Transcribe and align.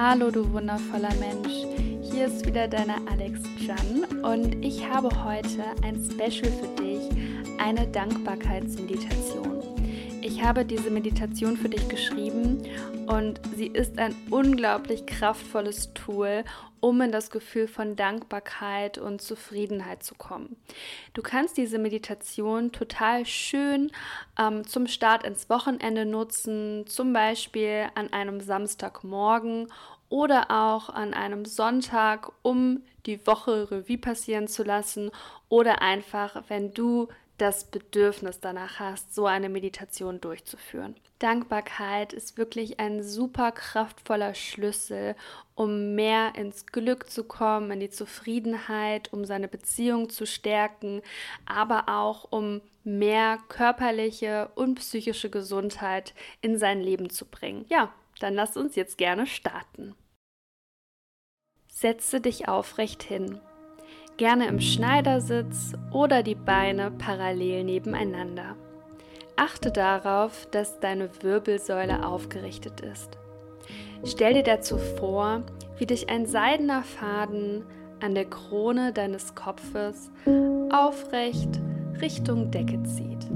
Hallo, 0.00 0.30
du 0.30 0.52
wundervoller 0.52 1.12
Mensch. 1.18 1.66
Hier 2.02 2.26
ist 2.26 2.46
wieder 2.46 2.68
deine 2.68 2.94
Alex 3.10 3.40
Jan 3.58 4.22
und 4.22 4.64
ich 4.64 4.88
habe 4.88 5.08
heute 5.24 5.64
ein 5.82 5.96
Special 5.96 6.52
für 6.52 6.80
dich, 6.80 7.00
eine 7.58 7.84
Dankbarkeitsmeditation. 7.88 9.77
Ich 10.38 10.44
habe 10.44 10.64
diese 10.64 10.88
Meditation 10.90 11.56
für 11.56 11.68
dich 11.68 11.88
geschrieben 11.88 12.62
und 13.08 13.40
sie 13.56 13.66
ist 13.66 13.98
ein 13.98 14.14
unglaublich 14.30 15.04
kraftvolles 15.04 15.92
Tool, 15.94 16.44
um 16.78 17.00
in 17.00 17.10
das 17.10 17.32
Gefühl 17.32 17.66
von 17.66 17.96
Dankbarkeit 17.96 18.98
und 18.98 19.20
Zufriedenheit 19.20 20.04
zu 20.04 20.14
kommen. 20.14 20.54
Du 21.12 21.22
kannst 21.22 21.56
diese 21.56 21.78
Meditation 21.78 22.70
total 22.70 23.26
schön 23.26 23.90
ähm, 24.38 24.64
zum 24.64 24.86
Start 24.86 25.24
ins 25.24 25.50
Wochenende 25.50 26.06
nutzen, 26.06 26.86
zum 26.86 27.12
Beispiel 27.12 27.88
an 27.96 28.12
einem 28.12 28.40
Samstagmorgen 28.40 29.66
oder 30.08 30.52
auch 30.52 30.88
an 30.88 31.14
einem 31.14 31.46
Sonntag, 31.46 32.30
um 32.42 32.84
die 33.06 33.26
Woche 33.26 33.72
Revue 33.72 33.98
passieren 33.98 34.46
zu 34.46 34.62
lassen 34.62 35.10
oder 35.48 35.82
einfach, 35.82 36.44
wenn 36.46 36.72
du 36.72 37.08
das 37.38 37.64
Bedürfnis 37.64 38.40
danach 38.40 38.80
hast, 38.80 39.14
so 39.14 39.26
eine 39.26 39.48
Meditation 39.48 40.20
durchzuführen. 40.20 40.96
Dankbarkeit 41.20 42.12
ist 42.12 42.36
wirklich 42.36 42.78
ein 42.78 43.02
super 43.02 43.52
kraftvoller 43.52 44.34
Schlüssel, 44.34 45.16
um 45.54 45.94
mehr 45.94 46.34
ins 46.36 46.66
Glück 46.66 47.10
zu 47.10 47.24
kommen, 47.24 47.70
in 47.70 47.80
die 47.80 47.90
Zufriedenheit, 47.90 49.12
um 49.12 49.24
seine 49.24 49.48
Beziehung 49.48 50.10
zu 50.10 50.26
stärken, 50.26 51.02
aber 51.46 51.88
auch 51.88 52.30
um 52.30 52.60
mehr 52.84 53.38
körperliche 53.48 54.50
und 54.54 54.76
psychische 54.76 55.30
Gesundheit 55.30 56.14
in 56.40 56.58
sein 56.58 56.80
Leben 56.80 57.10
zu 57.10 57.24
bringen. 57.24 57.64
Ja, 57.68 57.92
dann 58.20 58.34
lass 58.34 58.56
uns 58.56 58.76
jetzt 58.76 58.98
gerne 58.98 59.26
starten. 59.26 59.94
Setze 61.68 62.20
dich 62.20 62.48
aufrecht 62.48 63.02
hin 63.02 63.40
gerne 64.18 64.48
im 64.48 64.60
Schneidersitz 64.60 65.72
oder 65.92 66.22
die 66.22 66.34
Beine 66.34 66.90
parallel 66.90 67.64
nebeneinander. 67.64 68.56
Achte 69.36 69.70
darauf, 69.70 70.46
dass 70.50 70.80
deine 70.80 71.08
Wirbelsäule 71.22 72.04
aufgerichtet 72.04 72.80
ist. 72.80 73.16
Stell 74.04 74.34
dir 74.34 74.42
dazu 74.42 74.76
vor, 74.76 75.42
wie 75.78 75.86
dich 75.86 76.10
ein 76.10 76.26
seidener 76.26 76.82
Faden 76.82 77.64
an 78.00 78.14
der 78.14 78.26
Krone 78.26 78.92
deines 78.92 79.34
Kopfes 79.34 80.10
aufrecht 80.70 81.60
Richtung 82.00 82.50
Decke 82.50 82.82
zieht. 82.82 83.26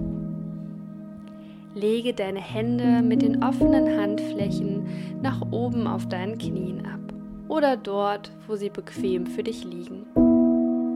Lege 1.75 2.13
deine 2.13 2.41
Hände 2.41 3.03
mit 3.03 3.23
den 3.23 3.43
offenen 3.43 3.99
Handflächen 3.99 5.21
nach 5.23 5.41
oben 5.53 5.87
auf 5.87 6.09
deinen 6.09 6.39
Knien 6.39 6.87
ab 6.87 7.01
oder 7.49 7.77
dort, 7.77 8.33
wo 8.47 8.57
sie 8.57 8.71
bequem 8.71 9.27
für 9.27 9.43
dich 9.43 9.65
liegen. 9.65 10.22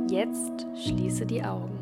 Jetzt 0.08 0.66
schließe 0.84 1.26
die 1.26 1.42
Augen. 1.42 1.78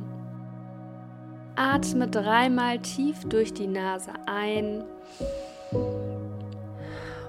Atme 1.56 2.08
dreimal 2.08 2.78
tief 2.78 3.24
durch 3.28 3.52
die 3.52 3.66
Nase 3.66 4.12
ein 4.26 4.82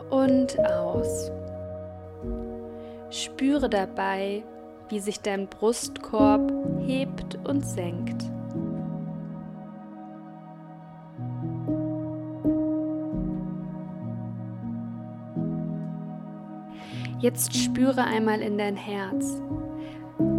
und 0.09 0.57
aus. 0.59 1.31
Spüre 3.09 3.69
dabei, 3.69 4.43
wie 4.89 4.99
sich 4.99 5.19
dein 5.19 5.47
Brustkorb 5.47 6.51
hebt 6.85 7.37
und 7.45 7.65
senkt. 7.65 8.23
Jetzt 17.19 17.55
spüre 17.55 18.03
einmal 18.03 18.41
in 18.41 18.57
dein 18.57 18.75
Herz. 18.75 19.41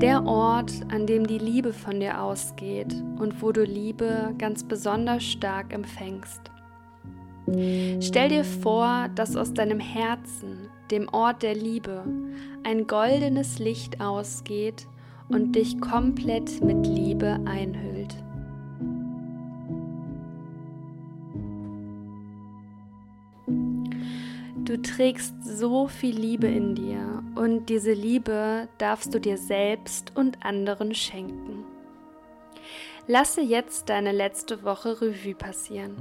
Der 0.00 0.26
Ort, 0.26 0.72
an 0.92 1.06
dem 1.06 1.26
die 1.26 1.38
Liebe 1.38 1.72
von 1.72 2.00
dir 2.00 2.20
ausgeht 2.20 2.94
und 3.18 3.40
wo 3.40 3.50
du 3.50 3.64
Liebe 3.64 4.34
ganz 4.36 4.62
besonders 4.62 5.24
stark 5.24 5.72
empfängst. 5.72 6.42
Stell 8.00 8.28
dir 8.28 8.44
vor, 8.44 9.08
dass 9.14 9.36
aus 9.36 9.54
deinem 9.54 9.80
Herzen, 9.80 10.68
dem 10.90 11.08
Ort 11.08 11.42
der 11.42 11.54
Liebe, 11.54 12.04
ein 12.62 12.86
goldenes 12.86 13.58
Licht 13.58 14.00
ausgeht 14.00 14.86
und 15.30 15.56
dich 15.56 15.80
komplett 15.80 16.62
mit 16.62 16.86
Liebe 16.86 17.40
einhüllt. 17.46 17.95
Du 24.66 24.82
trägst 24.82 25.32
so 25.44 25.86
viel 25.86 26.18
Liebe 26.18 26.48
in 26.48 26.74
dir 26.74 27.22
und 27.36 27.66
diese 27.66 27.92
Liebe 27.92 28.66
darfst 28.78 29.14
du 29.14 29.20
dir 29.20 29.38
selbst 29.38 30.10
und 30.16 30.44
anderen 30.44 30.92
schenken. 30.92 31.64
Lasse 33.06 33.42
jetzt 33.42 33.88
deine 33.88 34.10
letzte 34.10 34.64
Woche 34.64 35.00
Revue 35.00 35.36
passieren. 35.36 35.94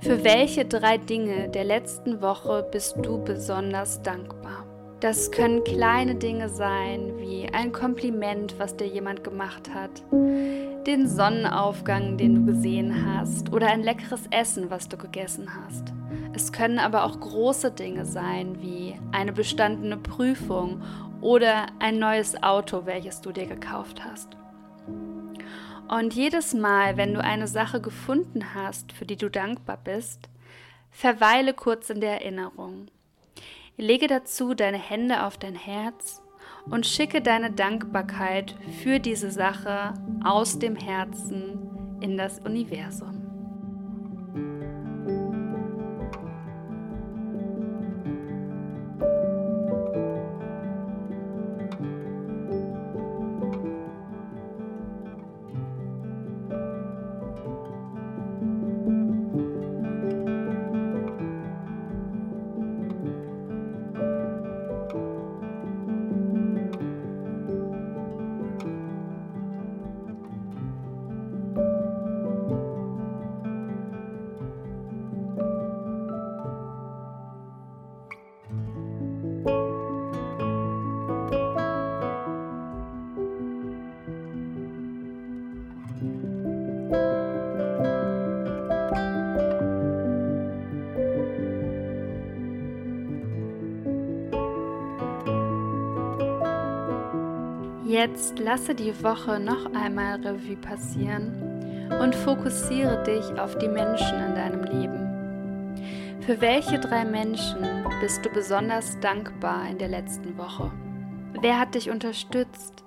Für 0.00 0.22
welche 0.22 0.64
drei 0.64 0.98
Dinge 0.98 1.48
der 1.48 1.64
letzten 1.64 2.22
Woche 2.22 2.68
bist 2.70 2.94
du 3.02 3.18
besonders 3.24 4.00
dankbar? 4.02 4.69
Das 5.00 5.30
können 5.30 5.64
kleine 5.64 6.14
Dinge 6.14 6.50
sein, 6.50 7.14
wie 7.16 7.48
ein 7.48 7.72
Kompliment, 7.72 8.58
was 8.58 8.76
dir 8.76 8.86
jemand 8.86 9.24
gemacht 9.24 9.72
hat, 9.72 10.02
den 10.12 11.08
Sonnenaufgang, 11.08 12.18
den 12.18 12.34
du 12.34 12.52
gesehen 12.52 13.06
hast, 13.06 13.50
oder 13.50 13.68
ein 13.68 13.82
leckeres 13.82 14.24
Essen, 14.30 14.68
was 14.68 14.90
du 14.90 14.98
gegessen 14.98 15.48
hast. 15.54 15.94
Es 16.34 16.52
können 16.52 16.78
aber 16.78 17.04
auch 17.04 17.18
große 17.18 17.70
Dinge 17.70 18.04
sein, 18.04 18.60
wie 18.60 18.94
eine 19.10 19.32
bestandene 19.32 19.96
Prüfung 19.96 20.82
oder 21.22 21.68
ein 21.78 21.98
neues 21.98 22.42
Auto, 22.42 22.84
welches 22.84 23.22
du 23.22 23.32
dir 23.32 23.46
gekauft 23.46 24.04
hast. 24.04 24.36
Und 25.88 26.12
jedes 26.12 26.52
Mal, 26.52 26.98
wenn 26.98 27.14
du 27.14 27.24
eine 27.24 27.48
Sache 27.48 27.80
gefunden 27.80 28.54
hast, 28.54 28.92
für 28.92 29.06
die 29.06 29.16
du 29.16 29.30
dankbar 29.30 29.78
bist, 29.82 30.28
verweile 30.90 31.54
kurz 31.54 31.88
in 31.88 32.02
der 32.02 32.20
Erinnerung. 32.20 32.88
Lege 33.80 34.06
dazu 34.06 34.54
deine 34.54 34.78
Hände 34.78 35.24
auf 35.24 35.38
dein 35.38 35.54
Herz 35.54 36.22
und 36.68 36.86
schicke 36.86 37.22
deine 37.22 37.50
Dankbarkeit 37.50 38.54
für 38.82 38.98
diese 38.98 39.30
Sache 39.30 39.94
aus 40.22 40.58
dem 40.58 40.76
Herzen 40.76 41.98
in 42.00 42.16
das 42.16 42.40
Universum. 42.40 43.19
Jetzt 98.02 98.38
lasse 98.38 98.74
die 98.74 98.94
Woche 99.04 99.38
noch 99.38 99.74
einmal 99.74 100.14
Revue 100.26 100.56
passieren 100.56 101.34
und 102.00 102.14
fokussiere 102.14 103.02
dich 103.02 103.38
auf 103.38 103.58
die 103.58 103.68
Menschen 103.68 104.18
in 104.26 104.34
deinem 104.34 104.64
Leben. 104.64 106.22
Für 106.22 106.40
welche 106.40 106.78
drei 106.78 107.04
Menschen 107.04 107.58
bist 108.00 108.24
du 108.24 108.30
besonders 108.30 108.98
dankbar 109.00 109.68
in 109.70 109.76
der 109.76 109.88
letzten 109.88 110.38
Woche? 110.38 110.72
Wer 111.42 111.60
hat 111.60 111.74
dich 111.74 111.90
unterstützt, 111.90 112.84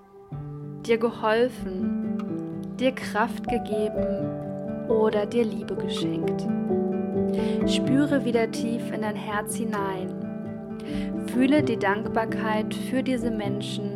dir 0.84 0.98
geholfen, 0.98 2.76
dir 2.80 2.94
Kraft 2.94 3.48
gegeben 3.48 4.90
oder 4.90 5.28
dir 5.28 5.44
Liebe 5.44 5.76
geschenkt? 5.76 6.42
Spüre 7.72 8.26
wieder 8.26 8.50
tief 8.50 8.92
in 8.92 9.04
dein 9.04 9.16
Herz 9.16 9.58
hinein. 9.58 11.28
Fühle 11.28 11.62
die 11.62 11.78
Dankbarkeit 11.78 12.74
für 12.74 13.04
diese 13.04 13.30
Menschen 13.30 13.93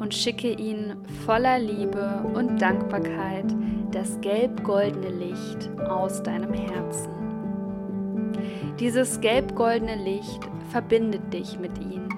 und 0.00 0.14
schicke 0.14 0.52
ihnen 0.52 0.96
voller 1.24 1.58
Liebe 1.58 2.24
und 2.34 2.60
Dankbarkeit 2.60 3.44
das 3.92 4.20
gelb-goldene 4.20 5.10
Licht 5.10 5.70
aus 5.88 6.22
deinem 6.22 6.52
Herzen. 6.52 7.10
Dieses 8.78 9.20
gelb-goldene 9.20 9.96
Licht 9.96 10.40
verbindet 10.70 11.32
dich 11.32 11.58
mit 11.58 11.78
ihnen. 11.78 12.09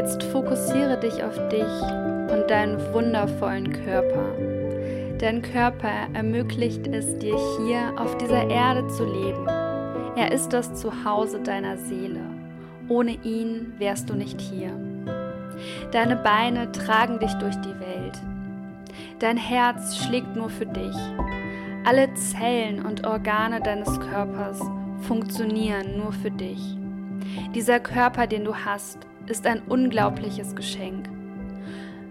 Jetzt 0.00 0.22
fokussiere 0.22 0.98
dich 0.98 1.22
auf 1.22 1.36
dich 1.50 1.82
und 2.32 2.48
deinen 2.48 2.80
wundervollen 2.94 3.70
Körper. 3.84 4.34
Dein 5.18 5.42
Körper 5.42 5.90
ermöglicht 6.14 6.86
es 6.86 7.18
dir 7.18 7.36
hier 7.58 7.92
auf 7.98 8.16
dieser 8.16 8.48
Erde 8.48 8.88
zu 8.88 9.04
leben. 9.04 9.46
Er 10.16 10.32
ist 10.32 10.54
das 10.54 10.74
Zuhause 10.74 11.40
deiner 11.40 11.76
Seele. 11.76 12.22
Ohne 12.88 13.10
ihn 13.24 13.74
wärst 13.76 14.08
du 14.08 14.14
nicht 14.14 14.40
hier. 14.40 14.70
Deine 15.92 16.16
Beine 16.16 16.72
tragen 16.72 17.18
dich 17.18 17.34
durch 17.34 17.56
die 17.56 17.78
Welt. 17.78 18.18
Dein 19.18 19.36
Herz 19.36 19.98
schlägt 19.98 20.34
nur 20.34 20.48
für 20.48 20.64
dich. 20.64 20.96
Alle 21.84 22.08
Zellen 22.14 22.86
und 22.86 23.06
Organe 23.06 23.60
deines 23.60 24.00
Körpers 24.00 24.62
funktionieren 25.02 25.98
nur 25.98 26.14
für 26.14 26.30
dich. 26.30 26.78
Dieser 27.54 27.80
Körper, 27.80 28.26
den 28.26 28.46
du 28.46 28.54
hast, 28.54 29.06
ist 29.30 29.46
ein 29.46 29.62
unglaubliches 29.62 30.54
Geschenk. 30.54 31.08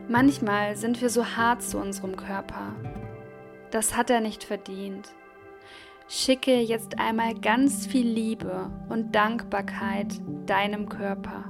Manchmal 0.07 0.75
sind 0.75 1.01
wir 1.01 1.10
so 1.10 1.24
hart 1.24 1.62
zu 1.62 1.77
unserem 1.77 2.16
Körper. 2.16 2.74
Das 3.71 3.95
hat 3.95 4.10
er 4.10 4.21
nicht 4.21 4.44
verdient. 4.44 5.10
Schicke 6.07 6.60
jetzt 6.60 6.98
einmal 6.98 7.36
ganz 7.36 7.86
viel 7.86 8.07
Liebe 8.07 8.71
und 8.89 9.13
Dankbarkeit 9.13 10.19
deinem 10.48 10.89
Körper 10.89 11.44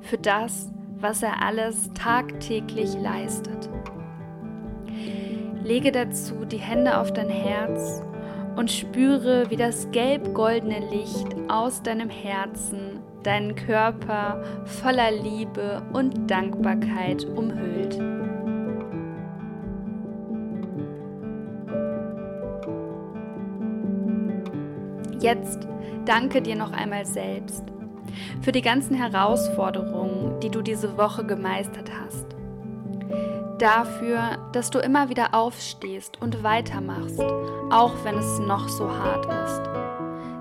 für 0.00 0.16
das, 0.16 0.72
was 0.96 1.22
er 1.22 1.42
alles 1.42 1.90
tagtäglich 1.92 2.94
leistet. 2.94 3.68
Lege 5.62 5.92
dazu 5.92 6.46
die 6.46 6.56
Hände 6.56 6.98
auf 6.98 7.12
dein 7.12 7.28
Herz 7.28 8.02
und 8.56 8.70
spüre, 8.70 9.50
wie 9.50 9.56
das 9.56 9.90
gelb-goldene 9.90 10.80
Licht 10.90 11.28
aus 11.48 11.82
deinem 11.82 12.08
Herzen 12.08 13.00
deinen 13.22 13.54
Körper 13.54 14.42
voller 14.64 15.10
Liebe 15.10 15.82
und 15.92 16.30
Dankbarkeit 16.30 17.24
umhüllt. 17.24 17.98
Jetzt 25.20 25.66
danke 26.04 26.40
dir 26.40 26.56
noch 26.56 26.72
einmal 26.72 27.04
selbst 27.04 27.64
für 28.40 28.52
die 28.52 28.62
ganzen 28.62 28.94
Herausforderungen, 28.94 30.40
die 30.40 30.50
du 30.50 30.62
diese 30.62 30.96
Woche 30.96 31.24
gemeistert 31.24 31.90
hast. 32.00 32.26
Dafür, 33.58 34.38
dass 34.52 34.70
du 34.70 34.78
immer 34.78 35.08
wieder 35.08 35.34
aufstehst 35.34 36.22
und 36.22 36.44
weitermachst, 36.44 37.20
auch 37.70 37.92
wenn 38.04 38.16
es 38.16 38.38
noch 38.38 38.68
so 38.68 38.88
hart 38.88 39.26
ist. 39.26 39.77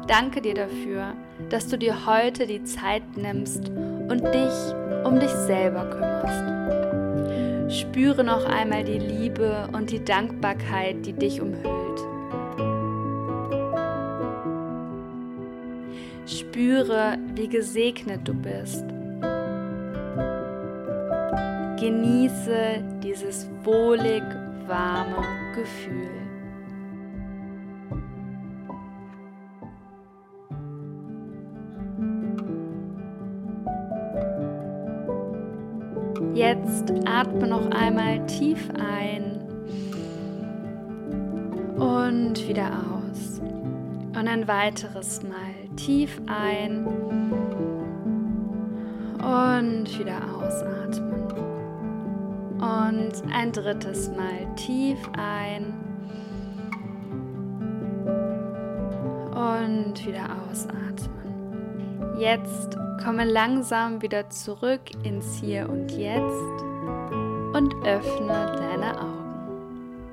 Danke 0.08 0.42
dir 0.42 0.54
dafür, 0.54 1.14
dass 1.50 1.68
du 1.68 1.78
dir 1.78 2.06
heute 2.06 2.48
die 2.48 2.64
Zeit 2.64 3.04
nimmst 3.18 3.68
und 3.68 4.24
dich 4.24 4.74
um 5.04 5.20
dich 5.20 5.32
selber 5.32 5.86
kümmerst. 5.90 6.58
Spüre 7.82 8.24
noch 8.24 8.46
einmal 8.46 8.86
die 8.86 9.00
Liebe 9.00 9.68
und 9.74 9.92
die 9.92 10.04
Dankbarkeit, 10.04 11.06
die 11.06 11.12
dich 11.12 11.42
umhüllt. 11.42 12.00
Spüre, 16.26 17.18
wie 17.36 17.50
gesegnet 17.50 18.26
du 18.26 18.34
bist. 18.34 18.86
Genieße 21.80 22.84
dieses 23.04 23.50
wohlig 23.64 24.24
warme 24.68 25.26
Gefühl. 25.54 26.27
Jetzt 36.38 36.94
atme 37.08 37.48
noch 37.48 37.72
einmal 37.72 38.24
tief 38.28 38.70
ein 38.78 39.42
und 41.76 42.48
wieder 42.48 42.70
aus. 42.94 43.40
Und 43.40 44.28
ein 44.28 44.48
weiteres 44.48 45.24
Mal 45.24 45.68
tief 45.78 46.22
ein 46.28 46.86
und 49.16 50.00
wieder 50.00 50.20
ausatmen. 50.36 51.24
Und 52.60 53.34
ein 53.34 53.52
drittes 53.52 54.12
Mal 54.12 54.46
tief 54.56 55.00
ein 55.18 55.74
und 59.32 60.06
wieder 60.06 60.28
ausatmen. 60.52 61.27
Jetzt 62.18 62.78
Komme 63.08 63.24
langsam 63.24 64.02
wieder 64.02 64.30
zurück 64.30 64.82
ins 65.04 65.40
Hier 65.40 65.70
und 65.70 65.92
Jetzt 65.92 66.62
und 67.56 67.74
öffne 67.86 68.54
deine 68.58 69.00
Augen. 69.00 70.04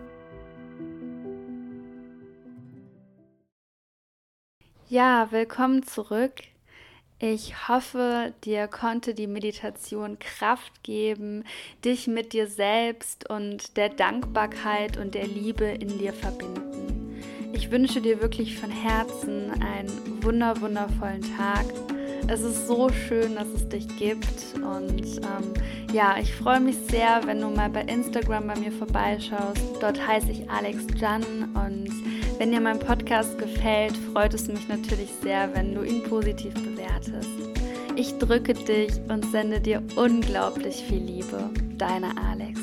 Ja, 4.89 5.33
willkommen 5.33 5.83
zurück. 5.83 6.35
Ich 7.19 7.69
hoffe, 7.69 8.33
dir 8.45 8.69
konnte 8.69 9.15
die 9.15 9.27
Meditation 9.27 10.19
Kraft 10.21 10.85
geben, 10.85 11.43
dich 11.85 12.07
mit 12.07 12.33
dir 12.33 12.47
selbst 12.47 13.29
und 13.29 13.77
der 13.77 13.89
Dankbarkeit 13.89 14.99
und 14.99 15.15
der 15.15 15.27
Liebe 15.27 15.65
in 15.65 15.99
dir 15.99 16.13
verbinden. 16.13 17.21
Ich 17.55 17.71
wünsche 17.71 18.01
dir 18.01 18.21
wirklich 18.21 18.57
von 18.59 18.71
Herzen 18.71 19.51
einen 19.63 20.23
wunder 20.23 20.61
wundervollen 20.61 21.23
Tag 21.37 21.65
es 22.29 22.41
ist 22.43 22.67
so 22.67 22.89
schön, 22.89 23.35
dass 23.35 23.49
es 23.49 23.69
dich 23.69 23.87
gibt. 23.97 24.55
Und 24.57 25.17
ähm, 25.19 25.55
ja, 25.93 26.17
ich 26.21 26.35
freue 26.35 26.61
mich 26.61 26.77
sehr, 26.91 27.21
wenn 27.25 27.41
du 27.41 27.49
mal 27.49 27.69
bei 27.69 27.83
Instagram 27.83 28.47
bei 28.47 28.57
mir 28.59 28.73
vorbeischaust. 28.73 29.61
Dort 29.81 30.07
heiße 30.07 30.31
ich 30.31 30.49
Alex 30.51 30.85
Jan. 30.99 31.23
Und 31.55 31.91
wenn 32.39 32.51
dir 32.51 32.61
mein 32.61 32.79
Podcast 32.79 33.39
gefällt, 33.39 33.97
freut 34.13 34.35
es 34.35 34.49
mich 34.49 34.69
natürlich 34.69 35.11
sehr, 35.23 35.55
wenn 35.55 35.75
du 35.75 35.83
ihn 35.83 36.03
positiv 36.03 36.55
bewertest. 36.55 37.29
Ich 37.97 38.19
drücke 38.19 38.55
dich 38.55 38.93
und 39.09 39.25
sende 39.31 39.61
dir 39.61 39.83
unglaublich 39.97 40.85
viel 40.89 41.03
Liebe. 41.03 41.51
Deine 41.79 42.11
Alex. 42.17 42.61